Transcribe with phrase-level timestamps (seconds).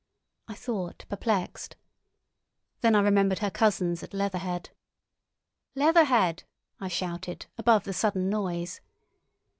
[0.47, 1.75] I thought perplexed.
[2.81, 4.71] Then I remembered her cousins at Leatherhead.
[5.75, 6.43] "Leatherhead!"
[6.79, 8.81] I shouted above the sudden noise.